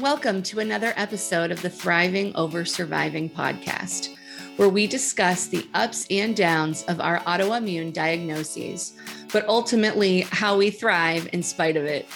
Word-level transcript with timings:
Welcome 0.00 0.44
to 0.44 0.60
another 0.60 0.92
episode 0.94 1.50
of 1.50 1.60
the 1.60 1.68
Thriving 1.68 2.32
Over 2.36 2.64
Surviving 2.64 3.28
podcast, 3.28 4.14
where 4.56 4.68
we 4.68 4.86
discuss 4.86 5.48
the 5.48 5.66
ups 5.74 6.06
and 6.08 6.36
downs 6.36 6.84
of 6.84 7.00
our 7.00 7.18
autoimmune 7.20 7.92
diagnoses, 7.92 8.92
but 9.32 9.44
ultimately 9.48 10.20
how 10.30 10.56
we 10.56 10.70
thrive 10.70 11.28
in 11.32 11.42
spite 11.42 11.76
of 11.76 11.84
it. 11.84 12.06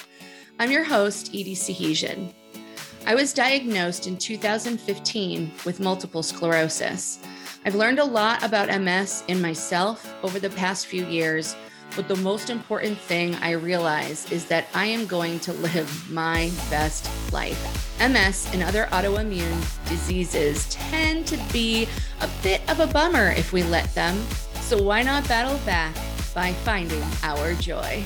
I'm 0.59 0.71
your 0.71 0.85
host, 0.85 1.31
Edie 1.31 1.57
Sahesian. 1.57 2.33
I 3.05 3.15
was 3.15 3.33
diagnosed 3.33 4.07
in 4.07 4.15
2015 4.15 5.51
with 5.65 5.81
multiple 5.81 6.23
sclerosis. 6.23 7.19
I've 7.65 7.75
learned 7.75 7.99
a 7.99 8.05
lot 8.05 8.43
about 8.43 8.81
MS 8.81 9.25
in 9.27 9.41
myself 9.41 10.15
over 10.23 10.39
the 10.39 10.51
past 10.51 10.87
few 10.87 11.05
years 11.05 11.53
but 11.95 12.07
the 12.07 12.15
most 12.17 12.49
important 12.49 12.97
thing 12.97 13.35
I 13.35 13.51
realize 13.51 14.31
is 14.31 14.45
that 14.45 14.67
I 14.73 14.85
am 14.85 15.05
going 15.05 15.39
to 15.41 15.53
live 15.53 16.11
my 16.11 16.51
best 16.69 17.09
life. 17.31 17.99
MS 17.99 18.49
and 18.53 18.63
other 18.63 18.85
autoimmune 18.91 19.89
diseases 19.89 20.67
tend 20.69 21.27
to 21.27 21.37
be 21.51 21.87
a 22.21 22.29
bit 22.41 22.61
of 22.69 22.79
a 22.79 22.87
bummer 22.87 23.31
if 23.31 23.53
we 23.53 23.63
let 23.63 23.93
them. 23.93 24.19
So 24.61 24.81
why 24.81 25.03
not 25.03 25.27
battle 25.27 25.59
back 25.65 25.95
by 26.33 26.53
finding 26.53 27.03
our 27.21 27.53
joy? 27.53 28.03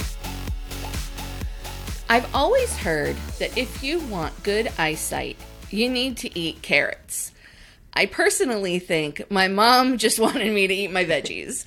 I've 2.09 2.33
always 2.33 2.75
heard 2.77 3.15
that 3.39 3.57
if 3.57 3.83
you 3.83 3.99
want 3.99 4.43
good 4.43 4.71
eyesight, 4.77 5.37
you 5.69 5.89
need 5.89 6.17
to 6.17 6.39
eat 6.39 6.61
carrots. 6.61 7.31
I 7.93 8.05
personally 8.05 8.79
think 8.79 9.29
my 9.29 9.47
mom 9.47 9.97
just 9.97 10.19
wanted 10.19 10.53
me 10.53 10.67
to 10.67 10.73
eat 10.73 10.91
my 10.91 11.03
veggies. 11.03 11.65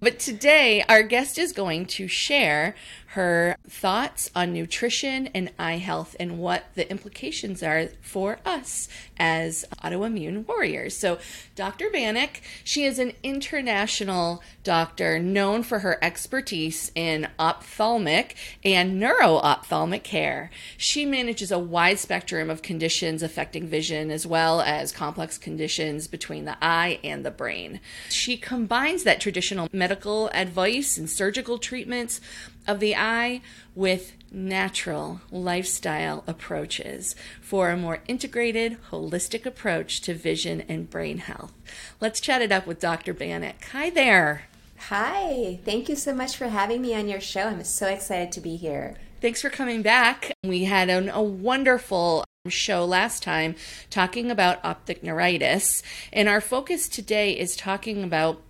But 0.00 0.20
today, 0.20 0.84
our 0.88 1.02
guest 1.02 1.38
is 1.38 1.52
going 1.52 1.86
to 1.86 2.06
share 2.06 2.76
her 3.12 3.56
thoughts 3.66 4.30
on 4.34 4.52
nutrition 4.52 5.28
and 5.28 5.50
eye 5.58 5.78
health 5.78 6.14
and 6.20 6.38
what 6.38 6.64
the 6.74 6.90
implications 6.90 7.62
are 7.62 7.88
for 8.02 8.38
us 8.44 8.86
as 9.18 9.64
autoimmune 9.82 10.46
warriors. 10.46 10.94
So, 10.94 11.18
Dr. 11.54 11.88
Banik, 11.88 12.42
she 12.64 12.84
is 12.84 12.98
an 12.98 13.14
international 13.22 14.42
doctor 14.62 15.18
known 15.18 15.62
for 15.62 15.78
her 15.78 15.98
expertise 16.02 16.92
in 16.94 17.28
ophthalmic 17.38 18.36
and 18.62 19.00
neuro-ophthalmic 19.00 20.04
care. 20.04 20.50
She 20.76 21.06
manages 21.06 21.50
a 21.50 21.58
wide 21.58 21.98
spectrum 21.98 22.50
of 22.50 22.60
conditions 22.60 23.22
affecting 23.22 23.66
vision 23.66 24.10
as 24.10 24.26
well 24.26 24.60
as 24.60 24.92
complex 24.92 25.38
conditions 25.38 26.08
between 26.08 26.44
the 26.44 26.58
eye 26.60 27.00
and 27.02 27.24
the 27.24 27.30
brain. 27.30 27.80
She 28.10 28.36
combines 28.36 29.04
that 29.04 29.20
traditional 29.20 29.68
medical 29.72 30.28
advice 30.34 30.98
and 30.98 31.08
surgical 31.08 31.56
treatments 31.56 32.20
of 32.68 32.78
the 32.78 32.94
eye 32.94 33.40
with 33.74 34.12
natural 34.30 35.22
lifestyle 35.30 36.22
approaches 36.26 37.16
for 37.40 37.70
a 37.70 37.76
more 37.76 38.00
integrated, 38.06 38.76
holistic 38.90 39.46
approach 39.46 40.00
to 40.02 40.14
vision 40.14 40.60
and 40.68 40.90
brain 40.90 41.18
health. 41.18 41.52
Let's 42.00 42.20
chat 42.20 42.42
it 42.42 42.52
up 42.52 42.66
with 42.66 42.78
Dr. 42.78 43.14
Banik. 43.14 43.64
Hi 43.72 43.90
there. 43.90 44.44
Hi, 44.88 45.58
thank 45.64 45.88
you 45.88 45.96
so 45.96 46.14
much 46.14 46.36
for 46.36 46.48
having 46.48 46.82
me 46.82 46.94
on 46.94 47.08
your 47.08 47.20
show. 47.20 47.48
I'm 47.48 47.64
so 47.64 47.88
excited 47.88 48.30
to 48.32 48.40
be 48.40 48.56
here. 48.56 48.96
Thanks 49.20 49.42
for 49.42 49.50
coming 49.50 49.82
back. 49.82 50.32
We 50.44 50.64
had 50.64 50.88
an, 50.88 51.08
a 51.08 51.22
wonderful 51.22 52.24
show 52.48 52.84
last 52.84 53.22
time 53.22 53.56
talking 53.90 54.30
about 54.30 54.64
optic 54.64 55.02
neuritis, 55.02 55.82
and 56.12 56.28
our 56.28 56.40
focus 56.40 56.88
today 56.88 57.32
is 57.32 57.56
talking 57.56 58.04
about 58.04 58.40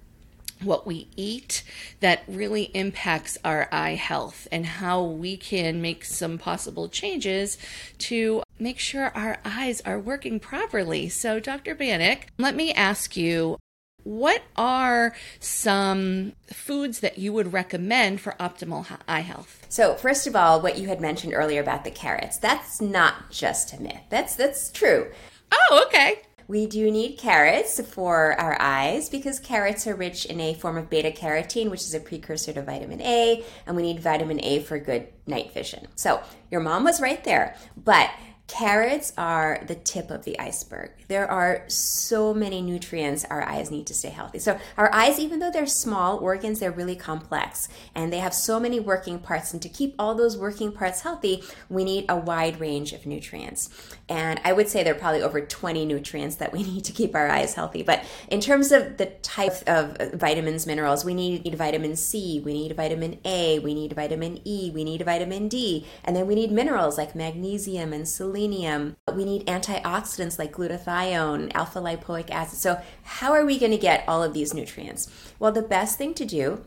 what 0.62 0.86
we 0.86 1.08
eat 1.16 1.62
that 2.00 2.22
really 2.28 2.64
impacts 2.74 3.38
our 3.44 3.68
eye 3.72 3.94
health 3.94 4.48
and 4.50 4.66
how 4.66 5.02
we 5.02 5.36
can 5.36 5.80
make 5.80 6.04
some 6.04 6.38
possible 6.38 6.88
changes 6.88 7.58
to 7.98 8.42
make 8.58 8.78
sure 8.78 9.12
our 9.14 9.38
eyes 9.44 9.80
are 9.82 9.98
working 9.98 10.40
properly. 10.40 11.08
So, 11.08 11.40
Dr. 11.40 11.74
Banik, 11.74 12.24
let 12.38 12.54
me 12.54 12.72
ask 12.72 13.16
you 13.16 13.58
what 14.04 14.42
are 14.56 15.14
some 15.40 16.32
foods 16.46 17.00
that 17.00 17.18
you 17.18 17.32
would 17.32 17.52
recommend 17.52 18.20
for 18.20 18.34
optimal 18.40 18.86
eye 19.06 19.20
health? 19.20 19.66
So, 19.68 19.94
first 19.94 20.26
of 20.26 20.34
all, 20.34 20.60
what 20.60 20.78
you 20.78 20.88
had 20.88 21.00
mentioned 21.00 21.34
earlier 21.34 21.60
about 21.60 21.84
the 21.84 21.90
carrots, 21.90 22.38
that's 22.38 22.80
not 22.80 23.30
just 23.30 23.74
a 23.74 23.82
myth. 23.82 24.00
That's 24.08 24.34
that's 24.34 24.70
true. 24.70 25.10
Oh, 25.52 25.84
okay. 25.86 26.22
We 26.48 26.66
do 26.66 26.90
need 26.90 27.18
carrots 27.18 27.78
for 27.78 28.32
our 28.40 28.56
eyes 28.58 29.10
because 29.10 29.38
carrots 29.38 29.86
are 29.86 29.94
rich 29.94 30.24
in 30.24 30.40
a 30.40 30.54
form 30.54 30.78
of 30.78 30.88
beta 30.88 31.10
carotene, 31.10 31.70
which 31.70 31.82
is 31.82 31.92
a 31.92 32.00
precursor 32.00 32.54
to 32.54 32.62
vitamin 32.62 33.02
A, 33.02 33.44
and 33.66 33.76
we 33.76 33.82
need 33.82 34.00
vitamin 34.00 34.42
A 34.42 34.60
for 34.60 34.78
good 34.78 35.08
night 35.26 35.52
vision. 35.52 35.88
So, 35.94 36.22
your 36.50 36.62
mom 36.62 36.84
was 36.84 37.02
right 37.02 37.22
there. 37.22 37.54
But 37.76 38.10
Carrots 38.48 39.12
are 39.18 39.62
the 39.66 39.74
tip 39.74 40.10
of 40.10 40.24
the 40.24 40.40
iceberg. 40.40 40.90
There 41.08 41.30
are 41.30 41.64
so 41.68 42.32
many 42.32 42.62
nutrients 42.62 43.26
our 43.26 43.42
eyes 43.42 43.70
need 43.70 43.86
to 43.88 43.94
stay 43.94 44.08
healthy. 44.08 44.38
So, 44.38 44.58
our 44.78 44.92
eyes, 44.92 45.18
even 45.18 45.38
though 45.38 45.50
they're 45.50 45.66
small 45.66 46.16
organs, 46.16 46.58
they're 46.58 46.72
really 46.72 46.96
complex 46.96 47.68
and 47.94 48.10
they 48.10 48.20
have 48.20 48.32
so 48.32 48.58
many 48.58 48.80
working 48.80 49.18
parts. 49.18 49.52
And 49.52 49.60
to 49.60 49.68
keep 49.68 49.94
all 49.98 50.14
those 50.14 50.38
working 50.38 50.72
parts 50.72 51.02
healthy, 51.02 51.42
we 51.68 51.84
need 51.84 52.06
a 52.08 52.16
wide 52.16 52.58
range 52.58 52.94
of 52.94 53.04
nutrients. 53.04 53.68
And 54.08 54.40
I 54.42 54.52
would 54.52 54.68
say 54.68 54.82
there 54.82 54.94
are 54.94 54.98
probably 54.98 55.22
over 55.22 55.40
20 55.40 55.84
nutrients 55.84 56.36
that 56.36 56.52
we 56.52 56.62
need 56.64 56.84
to 56.84 56.92
keep 56.92 57.14
our 57.14 57.28
eyes 57.28 57.54
healthy. 57.54 57.82
But 57.82 58.04
in 58.28 58.40
terms 58.40 58.72
of 58.72 58.96
the 58.96 59.06
type 59.06 59.62
of 59.66 60.12
vitamins, 60.14 60.66
minerals, 60.66 61.04
we 61.04 61.14
need 61.14 61.54
vitamin 61.54 61.96
C, 61.96 62.40
we 62.44 62.52
need 62.52 62.76
vitamin 62.76 63.18
A, 63.24 63.58
we 63.58 63.74
need 63.74 63.92
vitamin 63.92 64.40
E, 64.44 64.70
we 64.72 64.84
need 64.84 65.02
vitamin 65.02 65.48
D, 65.48 65.86
and 66.04 66.16
then 66.16 66.26
we 66.26 66.34
need 66.34 66.50
minerals 66.50 66.96
like 66.96 67.14
magnesium 67.14 67.92
and 67.92 68.08
selenium. 68.08 68.96
We 69.12 69.24
need 69.24 69.46
antioxidants 69.46 70.38
like 70.38 70.52
glutathione, 70.52 71.52
alpha 71.54 71.80
lipoic 71.80 72.30
acid. 72.30 72.58
So, 72.58 72.80
how 73.02 73.32
are 73.32 73.44
we 73.44 73.58
going 73.58 73.72
to 73.72 73.78
get 73.78 74.04
all 74.08 74.22
of 74.22 74.32
these 74.32 74.54
nutrients? 74.54 75.10
Well, 75.38 75.52
the 75.52 75.62
best 75.62 75.98
thing 75.98 76.14
to 76.14 76.24
do 76.24 76.64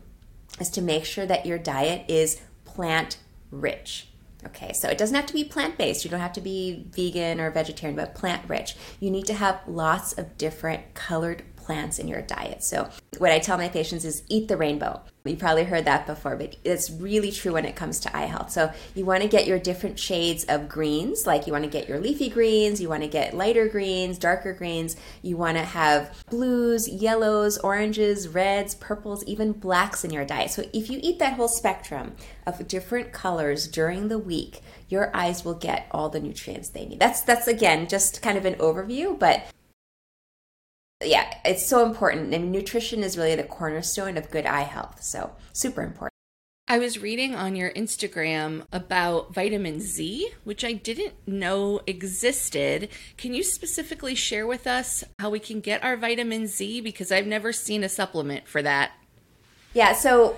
is 0.60 0.70
to 0.70 0.82
make 0.82 1.04
sure 1.04 1.26
that 1.26 1.46
your 1.46 1.58
diet 1.58 2.04
is 2.08 2.40
plant 2.64 3.18
rich. 3.50 4.08
Okay, 4.44 4.72
so 4.72 4.88
it 4.88 4.98
doesn't 4.98 5.14
have 5.14 5.26
to 5.26 5.32
be 5.32 5.44
plant 5.44 5.78
based. 5.78 6.04
You 6.04 6.10
don't 6.10 6.20
have 6.20 6.32
to 6.32 6.40
be 6.40 6.86
vegan 6.90 7.40
or 7.40 7.50
vegetarian, 7.50 7.96
but 7.96 8.14
plant 8.14 8.48
rich. 8.48 8.74
You 8.98 9.10
need 9.10 9.26
to 9.26 9.34
have 9.34 9.60
lots 9.68 10.12
of 10.14 10.36
different 10.36 10.94
colored 10.94 11.44
plants 11.64 11.98
in 11.98 12.08
your 12.08 12.22
diet. 12.22 12.62
So, 12.62 12.88
what 13.18 13.30
I 13.30 13.38
tell 13.38 13.56
my 13.56 13.68
patients 13.68 14.04
is 14.04 14.22
eat 14.28 14.48
the 14.48 14.56
rainbow. 14.56 15.00
You 15.24 15.36
probably 15.36 15.64
heard 15.64 15.84
that 15.84 16.06
before, 16.06 16.34
but 16.36 16.56
it's 16.64 16.90
really 16.90 17.30
true 17.30 17.52
when 17.52 17.64
it 17.64 17.76
comes 17.76 18.00
to 18.00 18.16
eye 18.16 18.24
health. 18.24 18.50
So, 18.50 18.72
you 18.94 19.04
want 19.04 19.22
to 19.22 19.28
get 19.28 19.46
your 19.46 19.58
different 19.58 19.98
shades 19.98 20.44
of 20.44 20.68
greens, 20.68 21.26
like 21.26 21.46
you 21.46 21.52
want 21.52 21.64
to 21.64 21.70
get 21.70 21.88
your 21.88 22.00
leafy 22.00 22.28
greens, 22.28 22.80
you 22.80 22.88
want 22.88 23.02
to 23.02 23.08
get 23.08 23.34
lighter 23.34 23.68
greens, 23.68 24.18
darker 24.18 24.52
greens, 24.52 24.96
you 25.22 25.36
want 25.36 25.56
to 25.56 25.64
have 25.64 26.24
blues, 26.28 26.88
yellows, 26.88 27.58
oranges, 27.58 28.28
reds, 28.28 28.74
purples, 28.74 29.22
even 29.24 29.52
blacks 29.52 30.04
in 30.04 30.10
your 30.10 30.24
diet. 30.24 30.50
So, 30.50 30.64
if 30.72 30.90
you 30.90 30.98
eat 31.02 31.18
that 31.20 31.34
whole 31.34 31.48
spectrum 31.48 32.16
of 32.46 32.66
different 32.66 33.12
colors 33.12 33.68
during 33.68 34.08
the 34.08 34.18
week, 34.18 34.60
your 34.88 35.14
eyes 35.16 35.44
will 35.44 35.54
get 35.54 35.86
all 35.90 36.08
the 36.08 36.20
nutrients 36.20 36.68
they 36.68 36.84
need. 36.84 37.00
That's 37.00 37.22
that's 37.22 37.46
again 37.46 37.88
just 37.88 38.22
kind 38.22 38.36
of 38.36 38.44
an 38.44 38.54
overview, 38.56 39.18
but 39.18 39.44
yeah, 41.04 41.38
it's 41.44 41.66
so 41.66 41.84
important. 41.84 42.34
I 42.34 42.38
mean, 42.38 42.52
nutrition 42.52 43.02
is 43.02 43.16
really 43.16 43.34
the 43.34 43.44
cornerstone 43.44 44.16
of 44.16 44.30
good 44.30 44.46
eye 44.46 44.62
health. 44.62 45.02
So, 45.02 45.32
super 45.52 45.82
important. 45.82 46.12
I 46.68 46.78
was 46.78 46.98
reading 47.00 47.34
on 47.34 47.54
your 47.54 47.70
Instagram 47.72 48.64
about 48.72 49.34
vitamin 49.34 49.80
Z, 49.80 50.30
which 50.44 50.64
I 50.64 50.72
didn't 50.72 51.12
know 51.26 51.80
existed. 51.86 52.88
Can 53.18 53.34
you 53.34 53.42
specifically 53.42 54.14
share 54.14 54.46
with 54.46 54.66
us 54.66 55.04
how 55.18 55.28
we 55.28 55.38
can 55.38 55.60
get 55.60 55.84
our 55.84 55.96
vitamin 55.96 56.46
Z? 56.46 56.80
Because 56.80 57.12
I've 57.12 57.26
never 57.26 57.52
seen 57.52 57.84
a 57.84 57.88
supplement 57.88 58.48
for 58.48 58.62
that. 58.62 58.92
Yeah, 59.74 59.92
so 59.92 60.36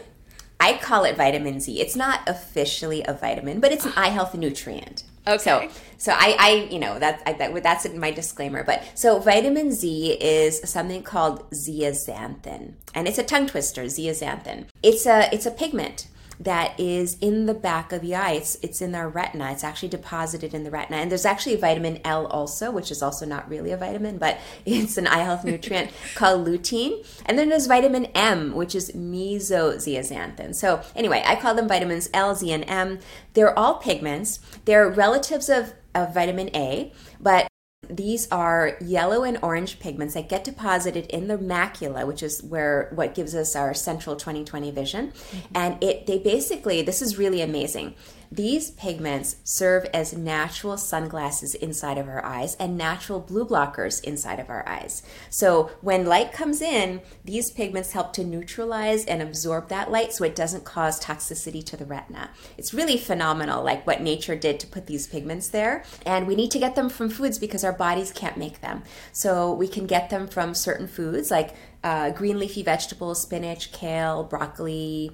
I 0.59 0.79
call 0.79 1.05
it 1.05 1.17
vitamin 1.17 1.61
Z. 1.61 1.81
It's 1.81 1.95
not 1.95 2.21
officially 2.27 3.05
a 3.07 3.13
vitamin, 3.13 3.61
but 3.61 3.71
it's 3.71 3.87
an 3.87 3.93
eye 3.95 4.09
health 4.09 4.35
nutrient. 4.35 5.05
Okay. 5.27 5.69
So, 5.71 5.81
so 5.97 6.13
I, 6.13 6.37
I, 6.39 6.69
you 6.71 6.79
know, 6.79 6.99
that, 6.99 7.23
I, 7.27 7.33
that 7.35 7.63
that's 7.63 7.89
my 7.95 8.11
disclaimer. 8.11 8.63
But 8.63 8.83
so 8.95 9.19
vitamin 9.19 9.73
Z 9.73 10.19
is 10.21 10.61
something 10.69 11.03
called 11.03 11.51
zeaxanthin, 11.51 12.75
and 12.95 13.09
it's 13.09 13.19
a 13.19 13.23
tongue 13.23 13.47
twister. 13.47 13.85
Zeaxanthin. 13.85 14.67
It's 14.83 15.07
a 15.07 15.33
it's 15.33 15.47
a 15.47 15.51
pigment 15.51 16.09
that 16.41 16.79
is 16.79 17.17
in 17.21 17.47
the 17.47 17.55
back 17.55 17.93
of 17.93 18.01
the 18.01 18.15
eye. 18.15 18.33
It's, 18.33 18.57
it's 18.57 18.81
in 18.81 18.95
our 18.95 19.09
retina. 19.09 19.51
It's 19.53 19.65
actually 19.65 19.89
deposited 19.89 20.55
in 20.55 20.65
the 20.65 20.71
retina. 20.71 20.99
And 20.99 21.11
there's 21.11 21.25
actually 21.25 21.57
vitamin 21.57 22.01
L 22.05 22.27
also, 22.27 22.71
which 22.71 22.91
is 22.91 23.03
also 23.03 23.27
not 23.27 23.49
really 23.49 23.71
a 23.71 23.77
vitamin, 23.77 24.19
but 24.19 24.39
it's 24.67 24.97
an 24.97 25.07
eye 25.07 25.23
health 25.23 25.45
nutrient 25.45 25.91
called 26.15 26.47
lutein. 26.47 27.07
And 27.27 27.39
then 27.39 27.49
there's 27.49 27.67
vitamin 27.67 28.07
M, 28.07 28.55
which 28.55 28.75
is 28.75 28.93
mesozeaxanthin. 28.93 30.55
So 30.55 30.83
anyway, 30.95 31.23
I 31.25 31.37
call 31.37 31.55
them 31.55 31.69
vitamins 31.69 32.11
L, 32.13 32.35
Z, 32.35 32.53
and 32.53 32.65
M. 32.69 32.99
They're 33.35 33.57
all 33.59 33.77
pigments. 33.79 34.41
They're 34.65 34.89
relatives 34.89 35.49
of, 35.49 35.75
of 35.95 36.15
vitamin 36.15 36.51
A, 36.55 36.93
but 37.21 37.49
these 37.89 38.31
are 38.31 38.77
yellow 38.81 39.25
and 39.25 39.39
orange 39.43 39.81
pigments 39.81 40.15
that 40.15 40.29
get 40.29 40.45
deposited 40.45 41.07
in 41.07 41.29
the 41.29 41.39
macula, 41.39 42.07
which 42.07 42.23
is 42.23 42.43
where 42.43 42.91
what 42.95 43.15
gives 43.15 43.35
us 43.35 43.55
our 43.57 43.75
central 43.75 44.17
20/20 44.17 44.73
vision. 44.73 45.09
Mm-hmm. 45.09 45.39
And 45.55 45.83
it 45.83 46.07
they 46.07 46.19
basically 46.19 46.83
this 46.83 47.03
is 47.03 47.19
really 47.19 47.41
amazing. 47.41 47.95
These 48.35 48.73
pigments 48.73 49.37
serve 49.45 49.85
as 49.95 50.13
natural 50.13 50.77
sunglasses 50.77 51.55
inside 51.55 51.99
of 51.99 52.09
our 52.09 52.25
eyes 52.25 52.57
and 52.57 52.77
natural 52.77 53.21
blue 53.21 53.45
blockers 53.45 54.03
inside 54.03 54.41
of 54.41 54.51
our 54.51 54.69
eyes. 54.69 55.05
So 55.31 55.71
when 55.83 56.05
light 56.05 56.33
comes 56.33 56.61
in, 56.61 57.01
these 57.25 57.53
pigments 57.53 57.93
help 57.93 58.13
to 58.15 58.25
neutralize 58.25 59.05
and 59.05 59.23
absorb 59.23 59.69
that 59.69 59.93
light 59.93 60.13
so 60.13 60.25
it 60.25 60.35
doesn't 60.35 60.65
cause 60.65 60.99
toxicity 60.99 61.65
to 61.65 61.77
the 61.77 61.85
retina. 61.85 62.31
It's 62.59 62.75
really 62.75 62.99
phenomenal, 62.99 63.63
like 63.63 63.87
what 63.87 64.03
nature 64.03 64.35
did 64.35 64.59
to 64.61 64.67
put 64.67 64.89
these 64.89 65.07
pigments 65.07 65.47
there. 65.47 65.85
And 66.05 66.27
we 66.27 66.35
need 66.35 66.51
to 66.51 66.59
get 66.59 66.75
them 66.75 66.89
from 66.89 67.11
foods 67.11 67.39
because 67.39 67.63
our 67.63 67.73
bodies 67.73 68.11
can't 68.11 68.37
make 68.37 68.61
them. 68.61 68.83
So 69.13 69.55
we 69.55 69.69
can 69.69 69.87
get 69.87 70.11
them 70.11 70.27
from 70.27 70.55
certain 70.55 70.89
foods 70.89 71.31
like 71.31 71.55
uh, 71.85 72.11
green 72.11 72.41
leafy 72.41 72.65
vegetables, 72.65 73.23
spinach, 73.23 73.71
kale, 73.71 74.25
broccoli, 74.25 75.13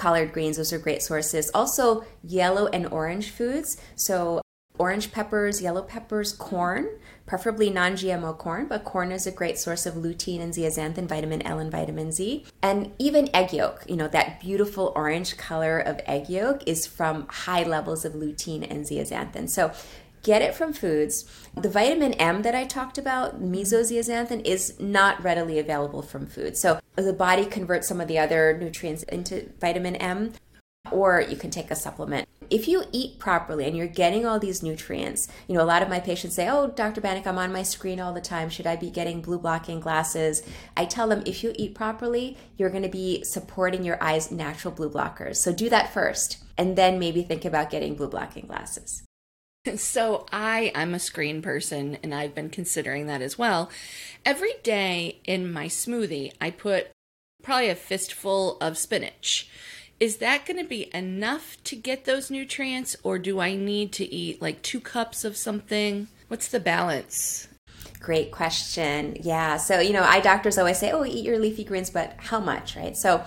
collard 0.00 0.32
greens. 0.32 0.56
Those 0.56 0.72
are 0.72 0.78
great 0.78 1.02
sources. 1.02 1.50
Also, 1.52 2.04
yellow 2.24 2.68
and 2.68 2.86
orange 2.86 3.30
foods. 3.30 3.76
So, 3.96 4.40
orange 4.78 5.12
peppers, 5.12 5.60
yellow 5.60 5.82
peppers, 5.82 6.32
corn, 6.32 6.88
preferably 7.26 7.68
non 7.68 7.92
GMO 7.92 8.36
corn, 8.38 8.66
but 8.66 8.82
corn 8.82 9.12
is 9.12 9.26
a 9.26 9.30
great 9.30 9.58
source 9.58 9.84
of 9.84 9.94
lutein 9.94 10.40
and 10.40 10.54
zeaxanthin, 10.54 11.06
vitamin 11.06 11.42
L, 11.42 11.58
and 11.58 11.70
vitamin 11.70 12.12
Z. 12.12 12.46
And 12.62 12.92
even 12.98 13.28
egg 13.34 13.52
yolk, 13.52 13.84
you 13.86 13.96
know, 13.96 14.08
that 14.08 14.40
beautiful 14.40 14.90
orange 14.96 15.36
color 15.36 15.78
of 15.78 16.00
egg 16.06 16.30
yolk 16.30 16.62
is 16.66 16.86
from 16.86 17.26
high 17.28 17.64
levels 17.64 18.06
of 18.06 18.14
lutein 18.14 18.66
and 18.70 18.86
zeaxanthin. 18.86 19.50
So, 19.50 19.70
get 20.22 20.42
it 20.42 20.54
from 20.54 20.72
foods. 20.72 21.24
The 21.54 21.68
vitamin 21.68 22.14
M 22.14 22.42
that 22.42 22.54
I 22.54 22.64
talked 22.64 22.98
about, 22.98 23.42
mesozeaxanthin, 23.42 24.44
is 24.44 24.78
not 24.78 25.22
readily 25.22 25.58
available 25.58 26.02
from 26.02 26.26
food. 26.26 26.56
So 26.56 26.80
the 26.96 27.12
body 27.12 27.46
converts 27.46 27.88
some 27.88 28.00
of 28.00 28.08
the 28.08 28.18
other 28.18 28.56
nutrients 28.58 29.02
into 29.04 29.50
vitamin 29.60 29.96
M, 29.96 30.32
or 30.90 31.20
you 31.20 31.36
can 31.36 31.50
take 31.50 31.70
a 31.70 31.76
supplement. 31.76 32.28
If 32.48 32.66
you 32.66 32.84
eat 32.90 33.20
properly 33.20 33.66
and 33.66 33.76
you're 33.76 33.86
getting 33.86 34.26
all 34.26 34.40
these 34.40 34.60
nutrients, 34.60 35.28
you 35.46 35.54
know, 35.54 35.62
a 35.62 35.64
lot 35.64 35.82
of 35.82 35.88
my 35.88 36.00
patients 36.00 36.34
say, 36.34 36.48
Oh, 36.48 36.66
Dr. 36.66 37.00
Banik, 37.00 37.26
I'm 37.26 37.38
on 37.38 37.52
my 37.52 37.62
screen 37.62 38.00
all 38.00 38.12
the 38.12 38.20
time. 38.20 38.50
Should 38.50 38.66
I 38.66 38.74
be 38.74 38.90
getting 38.90 39.22
blue 39.22 39.38
blocking 39.38 39.78
glasses? 39.78 40.42
I 40.76 40.84
tell 40.84 41.06
them 41.06 41.22
if 41.26 41.44
you 41.44 41.52
eat 41.54 41.76
properly, 41.76 42.36
you're 42.56 42.70
going 42.70 42.82
to 42.82 42.88
be 42.88 43.22
supporting 43.22 43.84
your 43.84 44.02
eyes' 44.02 44.32
natural 44.32 44.74
blue 44.74 44.90
blockers. 44.90 45.36
So 45.36 45.52
do 45.52 45.68
that 45.68 45.92
first, 45.92 46.38
and 46.58 46.76
then 46.76 46.98
maybe 46.98 47.22
think 47.22 47.44
about 47.44 47.70
getting 47.70 47.94
blue 47.94 48.08
blocking 48.08 48.46
glasses. 48.46 49.04
So 49.76 50.26
I 50.32 50.72
I'm 50.74 50.94
a 50.94 50.98
screen 50.98 51.42
person 51.42 51.98
and 52.02 52.14
I've 52.14 52.34
been 52.34 52.50
considering 52.50 53.06
that 53.06 53.22
as 53.22 53.38
well. 53.38 53.70
Every 54.24 54.54
day 54.62 55.20
in 55.24 55.52
my 55.52 55.66
smoothie 55.66 56.32
I 56.40 56.50
put 56.50 56.88
probably 57.42 57.68
a 57.68 57.74
fistful 57.74 58.58
of 58.60 58.78
spinach. 58.78 59.48
Is 59.98 60.16
that 60.16 60.46
going 60.46 60.56
to 60.56 60.68
be 60.68 60.94
enough 60.94 61.62
to 61.64 61.76
get 61.76 62.06
those 62.06 62.30
nutrients 62.30 62.96
or 63.02 63.18
do 63.18 63.38
I 63.38 63.54
need 63.54 63.92
to 63.92 64.04
eat 64.14 64.40
like 64.40 64.62
2 64.62 64.80
cups 64.80 65.24
of 65.24 65.36
something? 65.36 66.08
What's 66.28 66.48
the 66.48 66.60
balance? 66.60 67.48
Great 67.98 68.30
question. 68.30 69.18
Yeah. 69.20 69.58
So, 69.58 69.78
you 69.80 69.92
know, 69.92 70.02
eye 70.02 70.20
doctors 70.20 70.56
always 70.56 70.78
say, 70.78 70.90
"Oh, 70.90 71.04
eat 71.04 71.24
your 71.24 71.38
leafy 71.38 71.64
greens, 71.64 71.90
but 71.90 72.14
how 72.16 72.40
much?" 72.40 72.76
right? 72.76 72.96
So, 72.96 73.24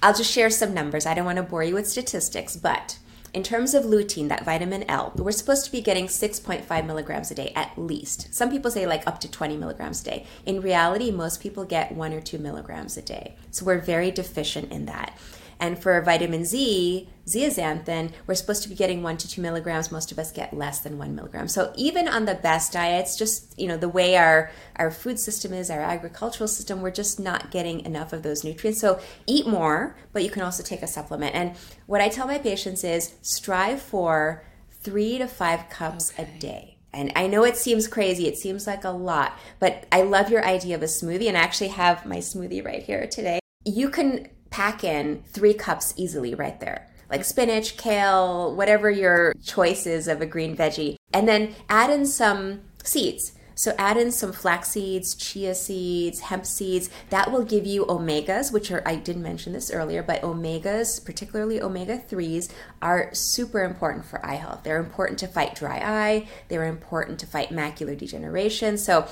I'll 0.00 0.14
just 0.14 0.30
share 0.30 0.48
some 0.48 0.72
numbers. 0.72 1.06
I 1.06 1.14
don't 1.14 1.24
want 1.24 1.36
to 1.38 1.42
bore 1.42 1.64
you 1.64 1.74
with 1.74 1.88
statistics, 1.88 2.56
but 2.56 2.98
in 3.32 3.42
terms 3.42 3.74
of 3.74 3.84
lutein, 3.84 4.28
that 4.28 4.44
vitamin 4.44 4.84
L, 4.88 5.12
we're 5.16 5.30
supposed 5.32 5.64
to 5.64 5.72
be 5.72 5.80
getting 5.80 6.06
6.5 6.06 6.86
milligrams 6.86 7.30
a 7.30 7.34
day 7.34 7.52
at 7.54 7.76
least. 7.78 8.32
Some 8.34 8.50
people 8.50 8.70
say 8.70 8.86
like 8.86 9.06
up 9.06 9.20
to 9.20 9.30
20 9.30 9.56
milligrams 9.56 10.02
a 10.02 10.04
day. 10.04 10.26
In 10.46 10.60
reality, 10.60 11.10
most 11.10 11.40
people 11.40 11.64
get 11.64 11.92
one 11.92 12.12
or 12.12 12.20
two 12.20 12.38
milligrams 12.38 12.96
a 12.96 13.02
day. 13.02 13.36
So 13.50 13.64
we're 13.64 13.78
very 13.78 14.10
deficient 14.10 14.72
in 14.72 14.86
that. 14.86 15.16
And 15.60 15.78
for 15.78 16.00
vitamin 16.00 16.44
Z, 16.46 17.08
zeaxanthin, 17.26 18.12
we're 18.26 18.34
supposed 18.34 18.62
to 18.62 18.68
be 18.68 18.74
getting 18.74 19.02
one 19.02 19.18
to 19.18 19.28
two 19.28 19.42
milligrams. 19.42 19.92
Most 19.92 20.10
of 20.10 20.18
us 20.18 20.32
get 20.32 20.54
less 20.54 20.80
than 20.80 20.98
one 20.98 21.14
milligram. 21.14 21.48
So 21.48 21.72
even 21.76 22.08
on 22.08 22.24
the 22.24 22.34
best 22.34 22.72
diets, 22.72 23.16
just 23.16 23.58
you 23.58 23.68
know 23.68 23.76
the 23.76 23.88
way 23.88 24.16
our 24.16 24.50
our 24.76 24.90
food 24.90 25.20
system 25.20 25.52
is, 25.52 25.70
our 25.70 25.80
agricultural 25.80 26.48
system, 26.48 26.80
we're 26.80 26.90
just 26.90 27.20
not 27.20 27.50
getting 27.50 27.80
enough 27.84 28.12
of 28.12 28.22
those 28.22 28.42
nutrients. 28.42 28.80
So 28.80 28.98
eat 29.26 29.46
more, 29.46 29.96
but 30.12 30.24
you 30.24 30.30
can 30.30 30.42
also 30.42 30.62
take 30.62 30.82
a 30.82 30.86
supplement. 30.86 31.34
And 31.34 31.56
what 31.86 32.00
I 32.00 32.08
tell 32.08 32.26
my 32.26 32.38
patients 32.38 32.82
is 32.82 33.14
strive 33.20 33.82
for 33.82 34.44
three 34.82 35.18
to 35.18 35.26
five 35.26 35.68
cups 35.68 36.12
okay. 36.14 36.22
a 36.22 36.40
day. 36.40 36.76
And 36.92 37.12
I 37.14 37.28
know 37.28 37.44
it 37.44 37.56
seems 37.56 37.86
crazy, 37.86 38.26
it 38.26 38.36
seems 38.36 38.66
like 38.66 38.82
a 38.82 38.90
lot, 38.90 39.38
but 39.60 39.86
I 39.92 40.02
love 40.02 40.30
your 40.30 40.44
idea 40.44 40.74
of 40.74 40.82
a 40.82 40.86
smoothie, 40.86 41.28
and 41.28 41.36
I 41.36 41.40
actually 41.40 41.68
have 41.68 42.04
my 42.04 42.16
smoothie 42.16 42.64
right 42.64 42.82
here 42.82 43.06
today. 43.06 43.38
You 43.64 43.90
can 43.90 44.28
pack 44.50 44.84
in 44.84 45.22
three 45.26 45.54
cups 45.54 45.94
easily 45.96 46.34
right 46.34 46.60
there. 46.60 46.88
Like 47.08 47.24
spinach, 47.24 47.76
kale, 47.76 48.54
whatever 48.54 48.90
your 48.90 49.32
choice 49.44 49.86
is 49.86 50.06
of 50.06 50.20
a 50.20 50.26
green 50.26 50.56
veggie. 50.56 50.96
And 51.12 51.26
then 51.26 51.54
add 51.68 51.90
in 51.90 52.06
some 52.06 52.60
seeds. 52.84 53.32
So 53.60 53.74
add 53.76 53.98
in 53.98 54.10
some 54.10 54.32
flax 54.32 54.70
seeds, 54.70 55.14
chia 55.14 55.54
seeds, 55.54 56.20
hemp 56.20 56.46
seeds. 56.46 56.88
That 57.10 57.30
will 57.30 57.44
give 57.44 57.66
you 57.66 57.84
omegas, 57.84 58.50
which 58.50 58.70
are, 58.70 58.82
I 58.86 58.94
didn't 58.94 59.22
mention 59.22 59.52
this 59.52 59.70
earlier, 59.70 60.02
but 60.02 60.22
omegas, 60.22 61.04
particularly 61.04 61.60
omega 61.60 61.98
3s, 61.98 62.50
are 62.80 63.12
super 63.12 63.62
important 63.62 64.06
for 64.06 64.24
eye 64.24 64.36
health. 64.36 64.62
They're 64.62 64.80
important 64.80 65.18
to 65.18 65.26
fight 65.26 65.56
dry 65.56 65.76
eye, 65.76 66.28
they're 66.48 66.64
important 66.64 67.18
to 67.20 67.26
fight 67.26 67.50
macular 67.50 67.98
degeneration. 67.98 68.78
So 68.78 69.06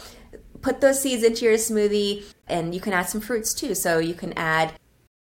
put 0.62 0.80
those 0.80 1.02
seeds 1.02 1.22
into 1.22 1.44
your 1.44 1.54
smoothie, 1.56 2.24
and 2.46 2.74
you 2.74 2.80
can 2.80 2.94
add 2.94 3.10
some 3.10 3.20
fruits 3.20 3.52
too. 3.52 3.74
So 3.74 3.98
you 3.98 4.14
can 4.14 4.32
add 4.32 4.72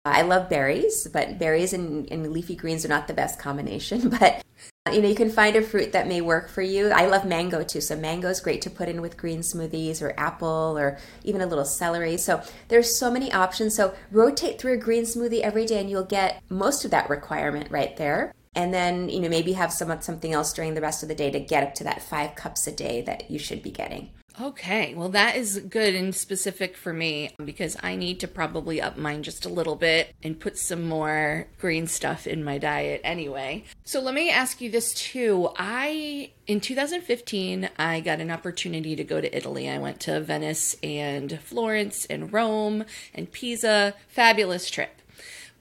I 0.05 0.21
love 0.21 0.49
berries, 0.49 1.07
but 1.11 1.39
berries 1.39 1.73
and, 1.73 2.09
and 2.11 2.31
leafy 2.31 2.55
greens 2.55 2.85
are 2.85 2.89
not 2.89 3.07
the 3.07 3.13
best 3.13 3.39
combination. 3.39 4.09
But 4.19 4.43
uh, 4.87 4.91
you 4.91 5.01
know, 5.01 5.09
you 5.09 5.15
can 5.15 5.31
find 5.31 5.55
a 5.55 5.61
fruit 5.61 5.91
that 5.93 6.07
may 6.07 6.21
work 6.21 6.47
for 6.47 6.61
you. 6.61 6.89
I 6.89 7.07
love 7.07 7.25
mango 7.25 7.63
too, 7.63 7.81
so 7.81 7.95
mango 7.95 8.29
is 8.29 8.39
great 8.39 8.61
to 8.61 8.69
put 8.69 8.87
in 8.87 9.01
with 9.01 9.17
green 9.17 9.39
smoothies 9.39 10.01
or 10.01 10.13
apple 10.17 10.77
or 10.77 10.99
even 11.23 11.41
a 11.41 11.45
little 11.47 11.65
celery. 11.65 12.17
So 12.17 12.41
there's 12.67 12.97
so 12.97 13.09
many 13.09 13.33
options. 13.33 13.75
So 13.75 13.95
rotate 14.11 14.61
through 14.61 14.73
a 14.73 14.77
green 14.77 15.03
smoothie 15.03 15.41
every 15.41 15.65
day, 15.65 15.79
and 15.79 15.89
you'll 15.89 16.03
get 16.03 16.41
most 16.49 16.85
of 16.85 16.91
that 16.91 17.09
requirement 17.09 17.71
right 17.71 17.97
there. 17.97 18.33
And 18.53 18.73
then 18.73 19.09
you 19.09 19.19
know 19.19 19.27
maybe 19.27 19.53
have 19.53 19.73
some 19.73 20.01
something 20.01 20.31
else 20.31 20.53
during 20.53 20.75
the 20.75 20.81
rest 20.81 21.01
of 21.01 21.09
the 21.09 21.15
day 21.15 21.31
to 21.31 21.39
get 21.39 21.63
up 21.63 21.73
to 21.75 21.83
that 21.85 22.01
five 22.01 22.35
cups 22.35 22.67
a 22.67 22.71
day 22.71 23.01
that 23.01 23.29
you 23.29 23.39
should 23.39 23.63
be 23.63 23.71
getting. 23.71 24.11
Okay, 24.41 24.93
well, 24.95 25.09
that 25.09 25.37
is 25.37 25.59
good 25.59 25.95
and 25.95 26.13
specific 26.13 26.75
for 26.75 26.91
me 26.91 27.33
because 27.43 27.77
I 27.81 27.95
need 27.95 28.19
to 28.19 28.27
probably 28.27 28.81
up 28.81 28.97
mine 28.97 29.23
just 29.23 29.45
a 29.45 29.49
little 29.49 29.75
bit 29.75 30.13
and 30.21 30.39
put 30.39 30.57
some 30.57 30.83
more 30.83 31.47
green 31.57 31.87
stuff 31.87 32.27
in 32.27 32.43
my 32.43 32.57
diet 32.57 32.99
anyway. 33.03 33.63
So, 33.85 34.01
let 34.01 34.13
me 34.13 34.29
ask 34.29 34.59
you 34.59 34.69
this 34.69 34.93
too. 34.93 35.49
I, 35.57 36.31
in 36.47 36.59
2015, 36.59 37.69
I 37.79 38.01
got 38.01 38.19
an 38.19 38.29
opportunity 38.29 38.95
to 38.97 39.03
go 39.05 39.21
to 39.21 39.35
Italy. 39.35 39.69
I 39.69 39.77
went 39.77 40.01
to 40.01 40.19
Venice 40.19 40.75
and 40.83 41.39
Florence 41.39 42.05
and 42.05 42.33
Rome 42.33 42.83
and 43.13 43.31
Pisa. 43.31 43.93
Fabulous 44.09 44.69
trip. 44.69 45.01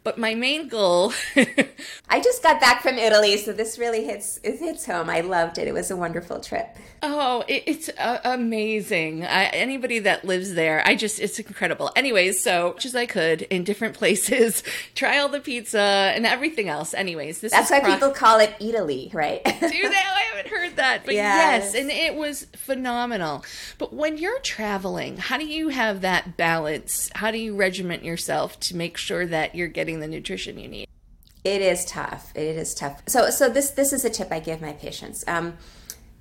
But 0.04 0.18
my 0.18 0.34
main 0.34 0.68
goal. 0.68 1.14
I 2.11 2.20
just 2.20 2.42
got 2.42 2.61
back 2.61 2.82
from 2.82 2.99
Italy, 2.99 3.38
so 3.38 3.54
this 3.54 3.78
really 3.78 4.04
hits 4.04 4.38
it 4.44 4.58
hits 4.58 4.84
home. 4.84 5.08
I 5.08 5.23
loved 5.23 5.56
it. 5.56 5.66
It 5.66 5.73
was 5.73 5.90
a 5.90 5.96
wonderful 5.96 6.40
trip. 6.40 6.76
Oh, 7.02 7.42
it, 7.49 7.64
it's 7.66 7.90
uh, 7.99 8.20
amazing. 8.25 9.25
I, 9.25 9.44
anybody 9.46 9.99
that 10.00 10.25
lives 10.25 10.54
there, 10.54 10.82
I 10.87 10.94
just 10.94 11.20
it's 11.20 11.38
incredible. 11.38 11.90
Anyways, 11.96 12.42
so 12.42 12.73
much 12.75 12.84
as 12.84 12.94
I 12.94 13.06
could 13.06 13.42
in 13.42 13.64
different 13.64 13.94
places, 13.99 14.62
try 14.94 15.18
all 15.18 15.30
the 15.30 15.40
pizza 15.40 15.80
and 15.80 16.26
everything 16.26 16.68
else. 16.68 16.92
Anyways, 16.92 17.40
this 17.40 17.52
that's 17.52 17.70
why 17.70 17.80
pro- 17.80 17.94
people 17.94 18.11
call 18.11 18.40
it 18.40 18.54
Italy, 18.61 19.11
right? 19.14 19.42
Do 19.44 19.50
they? 19.61 19.68
I 19.70 20.25
haven't 20.34 20.52
heard 20.52 20.76
that, 20.76 21.06
but 21.06 21.14
yes. 21.14 21.73
yes, 21.73 21.82
and 21.82 21.90
it 21.90 22.14
was 22.14 22.46
phenomenal. 22.56 23.42
But 23.78 23.94
when 23.94 24.18
you're 24.18 24.40
traveling, 24.40 25.16
how 25.16 25.38
do 25.38 25.46
you 25.46 25.70
have 25.70 26.02
that 26.02 26.37
balance? 26.37 27.11
How 27.14 27.30
do 27.30 27.38
you 27.38 27.56
regiment 27.56 28.04
yourself 28.04 28.61
to 28.61 28.76
make 28.76 28.99
sure 28.99 29.26
that 29.26 29.54
you're 29.54 29.68
getting 29.68 29.93
getting 29.94 30.10
the 30.10 30.16
nutrition 30.16 30.58
you 30.58 30.68
need. 30.68 30.88
It 31.44 31.60
is 31.60 31.84
tough. 31.84 32.32
It 32.34 32.56
is 32.56 32.74
tough. 32.74 33.02
So, 33.06 33.30
so 33.30 33.48
this 33.48 33.70
this 33.70 33.92
is 33.92 34.04
a 34.04 34.10
tip 34.10 34.32
I 34.32 34.40
give 34.40 34.60
my 34.60 34.72
patients. 34.72 35.24
Um, 35.26 35.56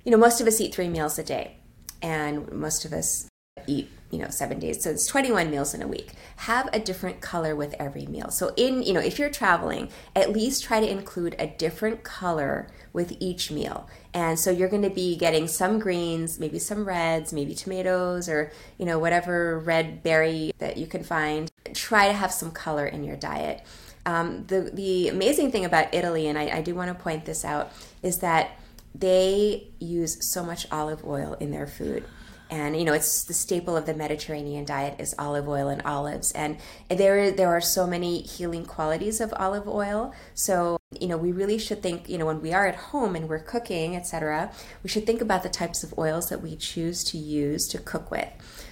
you 0.04 0.10
know, 0.10 0.18
most 0.18 0.40
of 0.40 0.46
us 0.46 0.60
eat 0.60 0.74
three 0.74 0.88
meals 0.88 1.18
a 1.18 1.22
day, 1.22 1.56
and 2.02 2.50
most 2.52 2.84
of 2.84 2.92
us 2.92 3.28
eat 3.66 3.88
you 4.14 4.20
know 4.20 4.30
seven 4.30 4.60
days. 4.60 4.80
So 4.80 4.90
it's 4.90 5.06
21 5.06 5.50
meals 5.50 5.74
in 5.74 5.82
a 5.82 5.88
week. 5.88 6.12
Have 6.36 6.68
a 6.72 6.78
different 6.78 7.20
color 7.20 7.56
with 7.56 7.74
every 7.80 8.06
meal. 8.06 8.30
So 8.30 8.54
in 8.56 8.84
you 8.84 8.92
know 8.92 9.00
if 9.00 9.18
you're 9.18 9.28
traveling 9.28 9.88
at 10.14 10.30
least 10.30 10.62
try 10.62 10.78
to 10.78 10.88
include 10.88 11.34
a 11.40 11.48
different 11.48 12.04
color 12.04 12.68
with 12.92 13.16
each 13.18 13.50
meal. 13.50 13.88
And 14.14 14.38
so 14.38 14.52
you're 14.52 14.68
going 14.68 14.82
to 14.82 14.90
be 14.90 15.16
getting 15.16 15.48
some 15.48 15.80
greens 15.80 16.38
maybe 16.38 16.60
some 16.60 16.84
reds 16.84 17.32
maybe 17.32 17.56
tomatoes 17.56 18.28
or 18.28 18.52
you 18.78 18.86
know 18.86 19.00
whatever 19.00 19.58
red 19.58 20.04
berry 20.04 20.52
that 20.58 20.76
you 20.76 20.86
can 20.86 21.02
find. 21.02 21.50
Try 21.74 22.06
to 22.06 22.12
have 22.12 22.32
some 22.32 22.52
color 22.52 22.86
in 22.86 23.02
your 23.02 23.16
diet. 23.16 23.62
Um, 24.06 24.44
the, 24.46 24.70
the 24.72 25.08
amazing 25.08 25.50
thing 25.50 25.64
about 25.64 25.92
italy 25.94 26.28
and 26.28 26.38
I, 26.38 26.58
I 26.58 26.62
do 26.62 26.74
want 26.74 26.96
to 26.96 27.02
point 27.02 27.24
this 27.24 27.42
out 27.42 27.72
is 28.02 28.18
that 28.18 28.58
they 28.94 29.68
use 29.80 30.24
so 30.24 30.44
much 30.44 30.66
olive 30.70 31.04
oil 31.04 31.38
in 31.40 31.50
their 31.50 31.66
food 31.66 32.04
and 32.50 32.76
you 32.76 32.84
know 32.84 32.92
it's 32.92 33.24
the 33.24 33.34
staple 33.34 33.76
of 33.76 33.86
the 33.86 33.94
Mediterranean 33.94 34.64
diet 34.64 35.00
is 35.00 35.14
olive 35.18 35.48
oil 35.48 35.68
and 35.68 35.82
olives. 35.82 36.32
And 36.32 36.58
there 36.88 37.30
there 37.30 37.48
are 37.48 37.60
so 37.60 37.86
many 37.86 38.22
healing 38.22 38.64
qualities 38.64 39.20
of 39.20 39.32
olive 39.36 39.66
oil. 39.66 40.12
So 40.34 40.78
you 41.00 41.08
know 41.08 41.16
we 41.16 41.32
really 41.32 41.58
should 41.58 41.82
think 41.82 42.08
you 42.08 42.18
know 42.18 42.26
when 42.26 42.40
we 42.40 42.52
are 42.52 42.66
at 42.66 42.76
home 42.76 43.16
and 43.16 43.28
we're 43.28 43.40
cooking 43.40 43.96
etc 43.96 44.52
we 44.84 44.88
should 44.88 45.04
think 45.04 45.20
about 45.20 45.42
the 45.42 45.48
types 45.48 45.82
of 45.82 45.98
oils 45.98 46.28
that 46.28 46.40
we 46.40 46.54
choose 46.54 47.02
to 47.02 47.18
use 47.18 47.66
to 47.68 47.78
cook 47.78 48.10
with. 48.10 48.28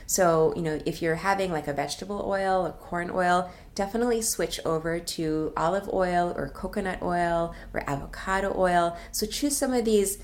So 0.07 0.53
you 0.55 0.63
know 0.63 0.81
if 0.85 1.03
you're 1.03 1.17
having 1.17 1.51
like 1.51 1.67
a 1.67 1.73
vegetable 1.73 2.25
oil 2.27 2.67
or 2.67 2.73
corn 2.73 3.11
oil 3.11 3.51
definitely 3.75 4.21
switch 4.21 4.61
over 4.65 5.01
to 5.01 5.53
olive 5.57 5.89
oil 5.93 6.35
or 6.37 6.49
coconut 6.49 7.01
oil 7.03 7.55
or 7.73 7.83
avocado 7.89 8.55
oil. 8.57 8.97
So 9.11 9.27
choose 9.27 9.57
some 9.57 9.73
of 9.73 9.85
these 9.85 10.19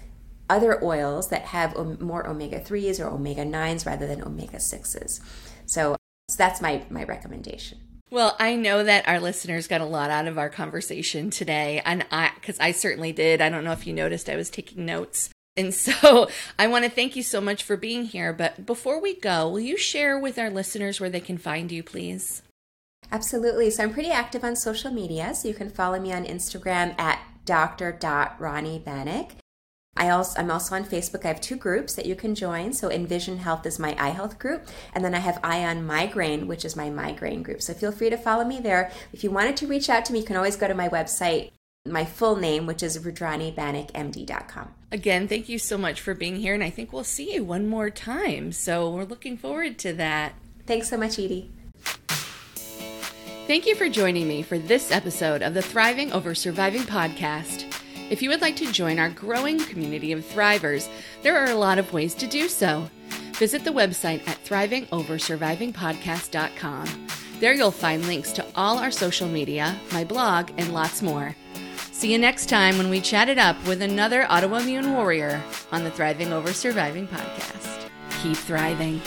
other 0.48 0.82
oils 0.82 1.28
that 1.28 1.42
have 1.42 1.76
more 2.00 2.26
omega 2.26 2.60
3s 2.60 3.00
or 3.00 3.08
omega 3.08 3.44
9s 3.44 3.86
rather 3.86 4.06
than 4.06 4.22
omega 4.22 4.58
6s. 4.58 5.20
So, 5.66 5.96
so 6.28 6.36
that's 6.36 6.60
my, 6.60 6.84
my 6.90 7.04
recommendation. 7.04 7.78
Well, 8.10 8.36
I 8.38 8.56
know 8.56 8.84
that 8.84 9.06
our 9.06 9.20
listeners 9.20 9.68
got 9.68 9.82
a 9.82 9.86
lot 9.86 10.10
out 10.10 10.26
of 10.26 10.38
our 10.38 10.48
conversation 10.48 11.28
today, 11.28 11.82
and 11.84 12.06
I, 12.10 12.30
because 12.34 12.58
I 12.58 12.72
certainly 12.72 13.12
did. 13.12 13.42
I 13.42 13.50
don't 13.50 13.64
know 13.64 13.72
if 13.72 13.86
you 13.86 13.92
noticed, 13.92 14.30
I 14.30 14.36
was 14.36 14.48
taking 14.48 14.86
notes. 14.86 15.28
And 15.58 15.74
so 15.74 16.30
I 16.58 16.66
want 16.68 16.84
to 16.84 16.90
thank 16.90 17.16
you 17.16 17.22
so 17.22 17.40
much 17.40 17.62
for 17.62 17.76
being 17.76 18.04
here. 18.04 18.32
But 18.32 18.64
before 18.64 19.00
we 19.00 19.14
go, 19.14 19.48
will 19.48 19.60
you 19.60 19.76
share 19.76 20.18
with 20.18 20.38
our 20.38 20.48
listeners 20.48 21.00
where 21.00 21.10
they 21.10 21.20
can 21.20 21.36
find 21.36 21.70
you, 21.70 21.82
please? 21.82 22.42
Absolutely. 23.10 23.70
So 23.70 23.82
I'm 23.82 23.92
pretty 23.92 24.10
active 24.10 24.44
on 24.44 24.56
social 24.56 24.90
media. 24.90 25.34
So 25.34 25.48
you 25.48 25.54
can 25.54 25.70
follow 25.70 26.00
me 26.00 26.12
on 26.12 26.24
Instagram 26.24 26.98
at 26.98 27.20
dr.ronnie 27.44 28.82
Banik. 28.86 29.32
I 29.98 30.10
also, 30.10 30.40
I'm 30.40 30.50
also 30.50 30.76
on 30.76 30.84
Facebook. 30.84 31.24
I 31.24 31.28
have 31.28 31.40
two 31.40 31.56
groups 31.56 31.94
that 31.94 32.06
you 32.06 32.14
can 32.14 32.34
join. 32.34 32.72
So 32.72 32.88
Envision 32.88 33.38
Health 33.38 33.66
is 33.66 33.78
my 33.78 33.96
eye 33.98 34.10
health 34.10 34.38
group, 34.38 34.66
and 34.94 35.04
then 35.04 35.14
I 35.14 35.18
have 35.18 35.40
Ion 35.42 35.84
Migraine, 35.84 36.46
which 36.46 36.64
is 36.64 36.76
my 36.76 36.88
migraine 36.88 37.42
group. 37.42 37.60
So 37.60 37.74
feel 37.74 37.92
free 37.92 38.08
to 38.08 38.16
follow 38.16 38.44
me 38.44 38.60
there. 38.60 38.92
If 39.12 39.24
you 39.24 39.30
wanted 39.30 39.56
to 39.58 39.66
reach 39.66 39.90
out 39.90 40.04
to 40.06 40.12
me, 40.12 40.20
you 40.20 40.24
can 40.24 40.36
always 40.36 40.56
go 40.56 40.68
to 40.68 40.74
my 40.74 40.88
website, 40.88 41.50
my 41.84 42.04
full 42.04 42.36
name, 42.36 42.64
which 42.64 42.82
is 42.82 42.96
rudranibanikmd.com. 42.98 44.74
Again, 44.92 45.26
thank 45.28 45.48
you 45.48 45.58
so 45.58 45.76
much 45.76 46.00
for 46.00 46.14
being 46.14 46.36
here, 46.36 46.54
and 46.54 46.62
I 46.62 46.70
think 46.70 46.92
we'll 46.92 47.04
see 47.04 47.34
you 47.34 47.44
one 47.44 47.66
more 47.66 47.90
time. 47.90 48.52
So 48.52 48.88
we're 48.88 49.04
looking 49.04 49.36
forward 49.36 49.78
to 49.80 49.92
that. 49.94 50.34
Thanks 50.64 50.88
so 50.88 50.96
much, 50.96 51.18
Edie. 51.18 51.50
Thank 53.48 53.66
you 53.66 53.74
for 53.74 53.88
joining 53.88 54.28
me 54.28 54.42
for 54.42 54.58
this 54.58 54.92
episode 54.92 55.42
of 55.42 55.54
the 55.54 55.62
Thriving 55.62 56.12
Over 56.12 56.34
Surviving 56.34 56.82
podcast. 56.82 57.67
If 58.10 58.22
you 58.22 58.30
would 58.30 58.40
like 58.40 58.56
to 58.56 58.72
join 58.72 58.98
our 58.98 59.10
growing 59.10 59.60
community 59.60 60.12
of 60.12 60.24
thrivers, 60.24 60.88
there 61.22 61.36
are 61.36 61.50
a 61.50 61.54
lot 61.54 61.78
of 61.78 61.92
ways 61.92 62.14
to 62.14 62.26
do 62.26 62.48
so. 62.48 62.88
Visit 63.32 63.64
the 63.64 63.70
website 63.70 64.26
at 64.26 64.42
thrivingoversurvivingpodcast.com. 64.44 67.06
There 67.38 67.52
you'll 67.52 67.70
find 67.70 68.06
links 68.06 68.32
to 68.32 68.46
all 68.56 68.78
our 68.78 68.90
social 68.90 69.28
media, 69.28 69.78
my 69.92 70.04
blog, 70.04 70.50
and 70.56 70.72
lots 70.72 71.02
more. 71.02 71.36
See 71.92 72.10
you 72.12 72.18
next 72.18 72.48
time 72.48 72.78
when 72.78 72.88
we 72.90 73.00
chat 73.00 73.28
it 73.28 73.38
up 73.38 73.56
with 73.66 73.82
another 73.82 74.24
autoimmune 74.24 74.94
warrior 74.94 75.42
on 75.70 75.84
the 75.84 75.90
Thriving 75.90 76.32
Over 76.32 76.52
Surviving 76.52 77.06
podcast. 77.06 77.88
Keep 78.22 78.38
thriving. 78.38 79.00